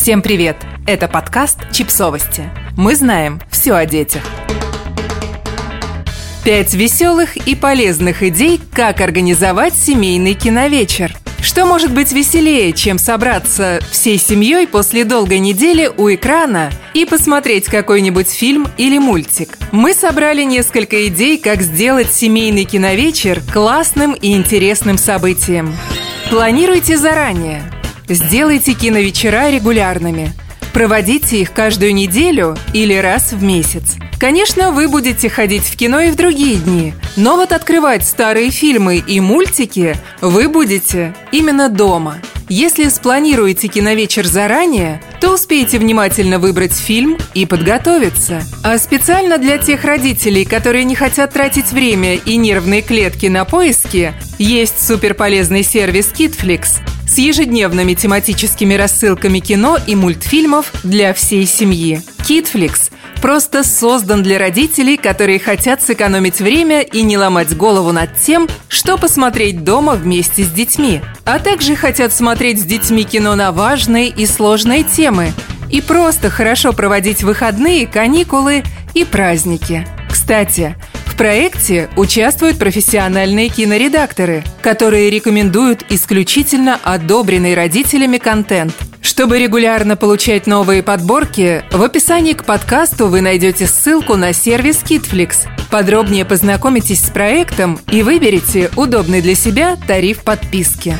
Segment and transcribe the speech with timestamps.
[0.00, 0.56] Всем привет!
[0.86, 2.44] Это подкаст «Чипсовости».
[2.74, 4.22] Мы знаем все о детях.
[6.42, 11.14] Пять веселых и полезных идей, как организовать семейный киновечер.
[11.42, 17.66] Что может быть веселее, чем собраться всей семьей после долгой недели у экрана и посмотреть
[17.66, 19.58] какой-нибудь фильм или мультик?
[19.70, 25.76] Мы собрали несколько идей, как сделать семейный киновечер классным и интересным событием.
[26.30, 27.70] Планируйте заранее.
[28.12, 30.32] Сделайте киновечера регулярными.
[30.72, 33.94] Проводите их каждую неделю или раз в месяц.
[34.18, 38.96] Конечно, вы будете ходить в кино и в другие дни, но вот открывать старые фильмы
[38.96, 42.18] и мультики вы будете именно дома.
[42.48, 48.42] Если спланируете киновечер заранее, то успеете внимательно выбрать фильм и подготовиться.
[48.64, 54.14] А специально для тех родителей, которые не хотят тратить время и нервные клетки на поиски,
[54.38, 62.02] есть суперполезный сервис KidFlix с ежедневными тематическими рассылками кино и мультфильмов для всей семьи.
[62.18, 68.48] KidFlix просто создан для родителей, которые хотят сэкономить время и не ломать голову над тем,
[68.68, 74.08] что посмотреть дома вместе с детьми, а также хотят смотреть с детьми кино на важные
[74.08, 75.32] и сложные темы
[75.68, 78.62] и просто хорошо проводить выходные, каникулы
[78.94, 79.86] и праздники.
[80.10, 80.76] Кстати,
[81.20, 88.72] проекте участвуют профессиональные киноредакторы, которые рекомендуют исключительно одобренный родителями контент.
[89.02, 95.46] Чтобы регулярно получать новые подборки, в описании к подкасту вы найдете ссылку на сервис KidFlix.
[95.70, 100.96] Подробнее познакомитесь с проектом и выберите удобный для себя тариф подписки.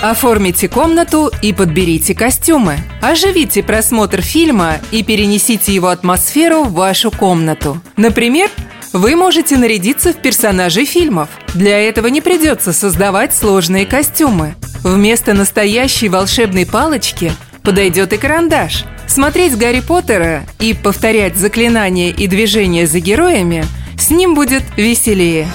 [0.00, 2.78] Оформите комнату и подберите костюмы.
[3.02, 7.82] Оживите просмотр фильма и перенесите его атмосферу в вашу комнату.
[7.96, 8.48] Например,
[8.92, 11.28] вы можете нарядиться в персонажей фильмов.
[11.54, 14.54] Для этого не придется создавать сложные костюмы.
[14.82, 18.84] Вместо настоящей волшебной палочки подойдет и карандаш.
[19.06, 23.64] Смотреть Гарри Поттера и повторять заклинания и движения за героями
[23.98, 25.48] с ним будет веселее.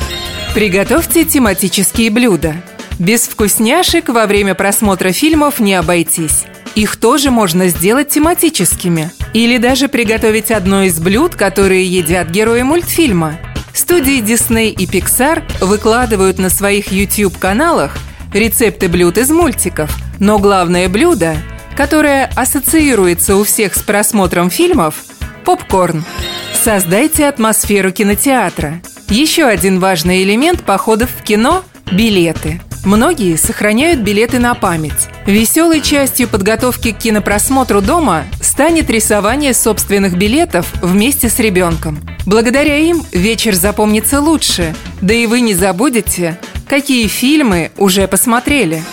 [0.54, 2.56] Приготовьте тематические блюда.
[3.00, 6.46] Без вкусняшек во время просмотра фильмов не обойтись.
[6.76, 9.12] Их тоже можно сделать тематическими.
[9.34, 13.40] Или даже приготовить одно из блюд, которые едят герои мультфильма.
[13.74, 17.98] Студии Disney и Pixar выкладывают на своих YouTube-каналах
[18.32, 19.96] рецепты блюд из мультиков.
[20.20, 21.36] Но главное блюдо,
[21.76, 24.96] которое ассоциируется у всех с просмотром фильмов–
[25.46, 26.06] попкорн.
[26.54, 28.82] Создайте атмосферу кинотеатра.
[29.10, 35.08] Еще один важный элемент походов в кино– билеты– Многие сохраняют билеты на память.
[35.26, 42.00] Веселой частью подготовки к кинопросмотру дома станет рисование собственных билетов вместе с ребенком.
[42.28, 46.38] Благодаря им вечер запомнится лучше, да и вы не забудете,
[46.68, 48.84] какие фильмы уже посмотрели.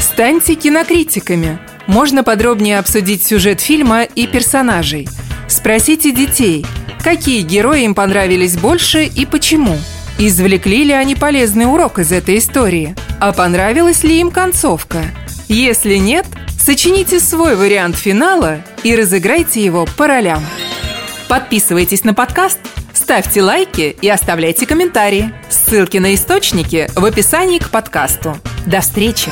[0.00, 1.60] Станьте кинокритиками.
[1.86, 5.08] Можно подробнее обсудить сюжет фильма и персонажей.
[5.46, 6.66] Спросите детей,
[7.00, 9.78] какие герои им понравились больше и почему.
[10.18, 15.02] Извлекли ли они полезный урок из этой истории– а понравилась ли им концовка?
[15.48, 16.26] Если нет,
[16.66, 20.44] сочините свой вариант финала и разыграйте его по ролям.
[21.28, 22.58] Подписывайтесь на подкаст,
[22.92, 25.32] ставьте лайки и оставляйте комментарии.
[25.48, 28.36] Ссылки на источники в описании к подкасту.
[28.66, 29.30] До встречи!